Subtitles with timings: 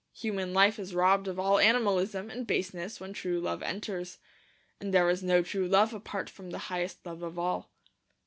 [0.13, 4.17] Human life is robbed of all animalism and baseness when true love enters.
[4.79, 7.69] And there is no true love apart from the highest love of all.